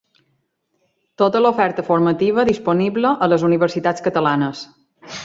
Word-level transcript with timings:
Tota 1.21 1.41
l'oferta 1.45 1.85
formativa 1.89 2.45
disponible 2.51 3.13
a 3.27 3.29
les 3.35 3.47
universitats 3.51 4.05
catalanes. 4.09 4.65